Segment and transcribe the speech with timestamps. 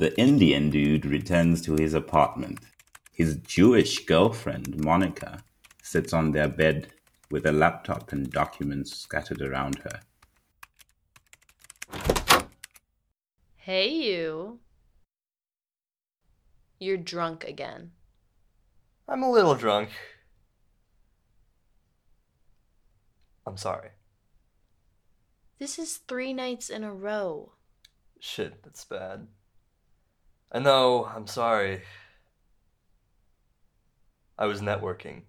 [0.00, 2.60] The Indian dude returns to his apartment.
[3.12, 5.44] His Jewish girlfriend, Monica,
[5.82, 6.90] sits on their bed
[7.30, 10.00] with a laptop and documents scattered around her.
[13.56, 14.60] Hey, you.
[16.78, 17.90] You're drunk again.
[19.06, 19.90] I'm a little drunk.
[23.46, 23.90] I'm sorry.
[25.58, 27.52] This is three nights in a row.
[28.18, 29.26] Shit, that's bad.
[30.52, 31.82] I know, I'm sorry.
[34.36, 35.22] I was networking.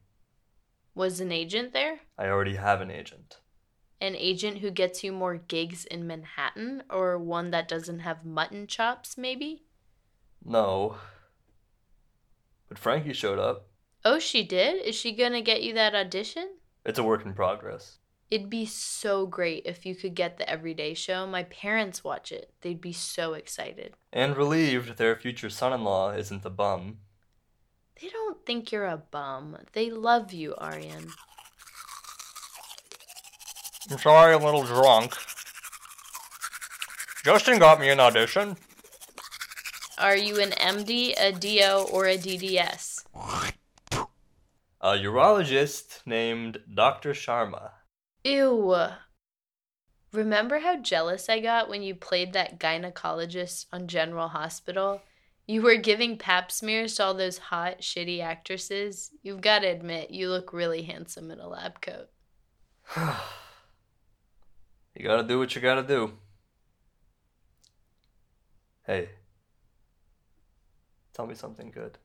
[0.95, 1.99] Was an agent there?
[2.17, 3.39] I already have an agent.
[3.99, 6.83] An agent who gets you more gigs in Manhattan?
[6.89, 9.63] Or one that doesn't have mutton chops, maybe?
[10.43, 10.95] No.
[12.67, 13.67] But Frankie showed up.
[14.03, 14.83] Oh, she did?
[14.83, 16.55] Is she gonna get you that audition?
[16.83, 17.99] It's a work in progress.
[18.31, 21.27] It'd be so great if you could get the Everyday Show.
[21.27, 22.49] My parents watch it.
[22.61, 23.93] They'd be so excited.
[24.13, 26.99] And relieved their future son in law isn't a bum.
[28.01, 29.57] They don't think you're a bum.
[29.73, 31.09] They love you, Aryan.
[33.91, 35.13] I'm sorry, I'm a little drunk.
[37.25, 38.55] Justin got me an audition.
[39.97, 43.03] Are you an MD, a DO, or a DDS?
[44.79, 47.11] A urologist named Dr.
[47.11, 47.71] Sharma.
[48.23, 48.75] Ew.
[50.13, 55.01] Remember how jealous I got when you played that gynecologist on General Hospital?
[55.47, 59.11] You were giving pap smears to all those hot, shitty actresses.
[59.23, 62.09] You've got to admit, you look really handsome in a lab coat.
[64.93, 66.11] You gotta do what you gotta do.
[68.85, 69.09] Hey.
[71.13, 71.97] Tell me something good.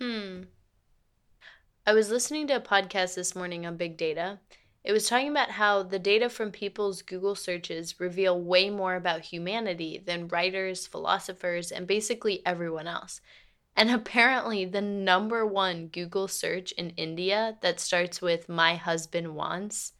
[0.00, 0.44] Hmm.
[1.86, 4.38] I was listening to a podcast this morning on big data.
[4.84, 9.20] It was talking about how the data from people's Google searches reveal way more about
[9.20, 13.20] humanity than writers, philosophers, and basically everyone else.
[13.76, 19.92] And apparently, the number one Google search in India that starts with my husband wants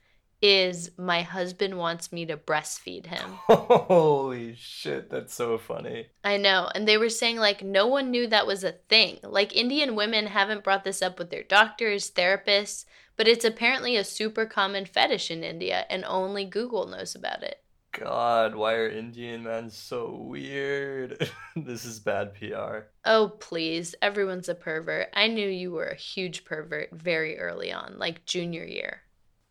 [0.45, 3.31] is my husband wants me to breastfeed him.
[3.49, 6.09] Holy shit, that's so funny.
[6.23, 6.69] I know.
[6.75, 9.21] And they were saying, like, no one knew that was a thing.
[9.23, 12.85] Like, Indian women haven't brought this up with their doctors, therapists,
[13.17, 17.63] but it's apparently a super common fetish in India, and only Google knows about it.
[17.93, 21.31] God, why are Indian men so weird?
[21.57, 22.89] this is bad PR.
[23.07, 23.95] Oh, please.
[24.03, 25.09] Everyone's a pervert.
[25.15, 29.01] I knew you were a huge pervert very early on, like junior year.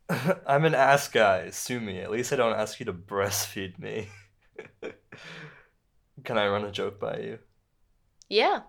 [0.46, 1.50] I'm an ass guy.
[1.50, 2.00] Sue me.
[2.00, 4.08] At least I don't ask you to breastfeed me.
[6.24, 7.38] Can I run a joke by you?
[8.28, 8.60] Yeah.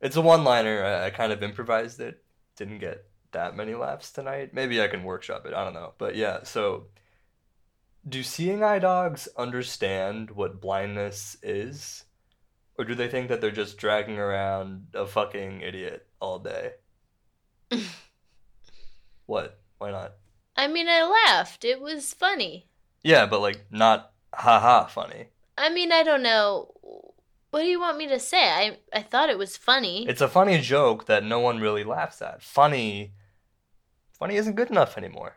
[0.00, 0.84] It's a one liner.
[0.84, 2.22] I, I kind of improvised it.
[2.56, 4.54] Didn't get that many laughs tonight.
[4.54, 5.54] Maybe I can workshop it.
[5.54, 5.94] I don't know.
[5.98, 6.86] But yeah, so
[8.08, 12.04] do seeing eye dogs understand what blindness is?
[12.78, 16.72] Or do they think that they're just dragging around a fucking idiot all day?
[19.26, 19.60] what?
[19.78, 20.14] Why not?
[20.56, 21.64] I mean, I laughed.
[21.64, 22.68] It was funny.
[23.02, 25.28] Yeah, but like not haha funny.
[25.56, 26.72] I mean, I don't know.
[27.50, 28.50] What do you want me to say?
[28.50, 30.06] I I thought it was funny.
[30.08, 32.42] It's a funny joke that no one really laughs at.
[32.42, 33.12] Funny
[34.18, 35.36] funny isn't good enough anymore.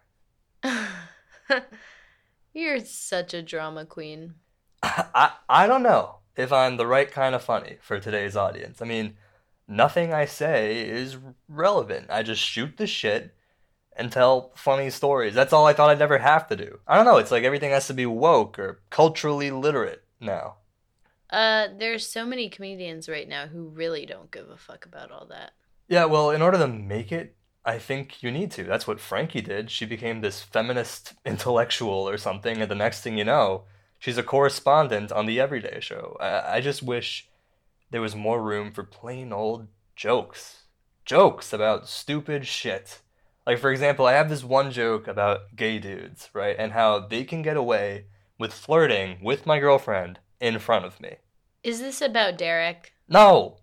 [2.54, 4.36] You're such a drama queen.
[4.82, 8.82] I I don't know if I'm the right kind of funny for today's audience.
[8.82, 9.18] I mean,
[9.68, 11.18] nothing I say is
[11.48, 12.08] relevant.
[12.10, 13.36] I just shoot the shit
[13.98, 15.34] and tell funny stories.
[15.34, 16.80] That's all I thought I'd ever have to do.
[16.88, 20.56] I don't know, it's like everything has to be woke or culturally literate now.
[21.30, 25.26] Uh, there's so many comedians right now who really don't give a fuck about all
[25.26, 25.52] that.
[25.90, 27.36] Yeah, well, in order to make it,
[27.66, 28.64] I think you need to.
[28.64, 29.70] That's what Frankie did.
[29.70, 33.64] She became this feminist intellectual or something, and the next thing you know,
[34.00, 36.16] she's a correspondent on the Everyday Show.
[36.22, 37.28] I, I just wish
[37.90, 40.64] there was more room for plain old jokes.
[41.04, 43.02] Jokes about stupid shit.
[43.48, 46.58] Like, for example, I have this one joke about gay dudes, right?
[46.60, 51.16] And how they can get away with flirting with my girlfriend in front of me.
[51.64, 52.92] Is this about Derek?
[53.08, 53.60] No!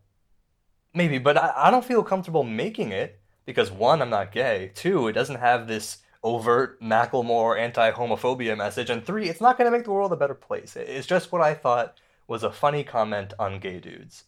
[0.95, 4.73] Maybe, but I, I don't feel comfortable making it because one, I'm not gay.
[4.75, 8.89] Two, it doesn't have this overt Macklemore anti homophobia message.
[8.89, 10.77] And three, it's not going to make the world a better place.
[10.77, 14.25] It's just what I thought was a funny comment on gay dudes.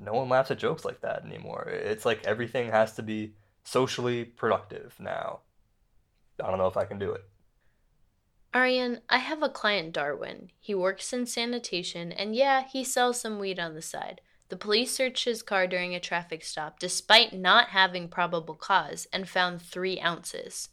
[0.00, 1.68] No one laughs at jokes like that anymore.
[1.68, 3.34] It's like everything has to be
[3.64, 5.40] socially productive now.
[6.42, 7.24] I don't know if I can do it.
[8.52, 10.50] Aryan, I have a client, Darwin.
[10.60, 14.20] He works in sanitation, and yeah, he sells some weed on the side.
[14.48, 19.28] The police searched his car during a traffic stop despite not having probable cause and
[19.28, 20.68] found three ounces.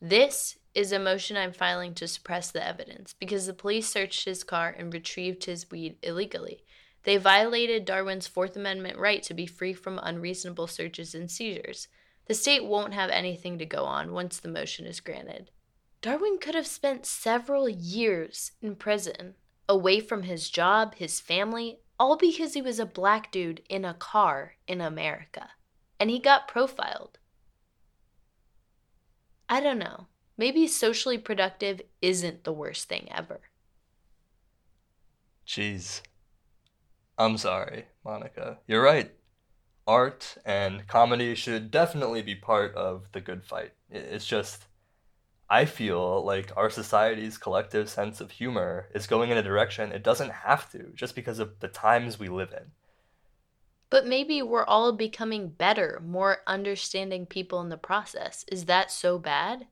[0.00, 4.42] This is a motion I'm filing to suppress the evidence because the police searched his
[4.42, 6.64] car and retrieved his weed illegally.
[7.04, 11.88] They violated Darwin's Fourth Amendment right to be free from unreasonable searches and seizures.
[12.26, 15.50] The state won't have anything to go on once the motion is granted.
[16.00, 19.34] Darwin could have spent several years in prison,
[19.68, 23.94] away from his job, his family, all because he was a black dude in a
[23.94, 25.50] car in America.
[26.00, 27.18] And he got profiled.
[29.48, 30.06] I don't know.
[30.36, 33.40] Maybe socially productive isn't the worst thing ever.
[35.46, 36.00] Jeez.
[37.16, 38.58] I'm sorry, Monica.
[38.66, 39.12] You're right.
[39.86, 43.72] Art and comedy should definitely be part of the good fight.
[43.90, 44.64] It's just,
[45.48, 50.02] I feel like our society's collective sense of humor is going in a direction it
[50.02, 52.72] doesn't have to, just because of the times we live in.
[53.90, 58.44] But maybe we're all becoming better, more understanding people in the process.
[58.50, 59.66] Is that so bad?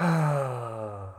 [0.00, 1.10] no.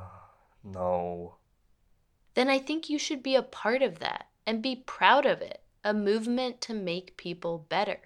[2.33, 5.62] Then I think you should be a part of that and be proud of it.
[5.83, 8.00] A movement to make people better.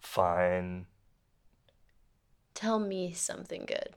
[0.00, 0.86] Fine.
[2.54, 3.96] Tell me something good.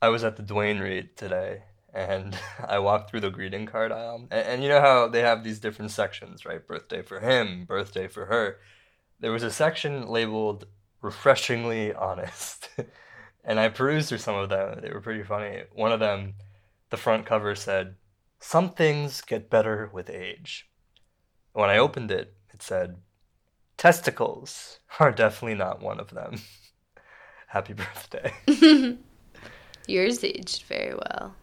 [0.00, 4.28] I was at the Duane Reade today and I walked through the greeting card aisle.
[4.30, 6.64] And, and, you know how they have these different sections, right?
[6.66, 8.58] Birthday for him, birthday for her.
[9.18, 10.66] There was a section labeled
[11.02, 12.68] refreshingly honest.
[13.44, 14.80] and I perused through some of them.
[14.80, 15.62] They were pretty funny.
[15.72, 16.34] One of them,
[16.90, 17.96] the front cover said,
[18.38, 20.68] Some things get better with age.
[21.52, 22.96] When I opened it, it said,
[23.76, 26.36] Testicles are definitely not one of them.
[27.46, 28.32] Happy birthday.
[29.86, 31.34] Yours aged very well.